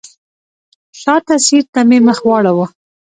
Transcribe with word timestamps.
شاته 1.01 1.35
سیټ 1.45 1.65
ته 1.73 1.81
مې 1.87 1.99
مخ 2.05 2.19
واړوه. 2.25 2.65